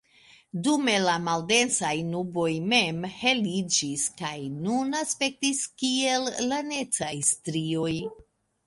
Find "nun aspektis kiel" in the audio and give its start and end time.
4.65-6.31